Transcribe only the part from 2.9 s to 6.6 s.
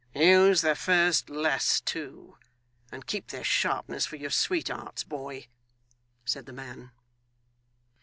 and keep their sharpness for your sweethearts, boy,' said the